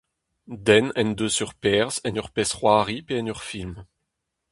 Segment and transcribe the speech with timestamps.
[0.67, 3.73] Den en deus ur perzh en ur pezh-c'hoari pe en ur film.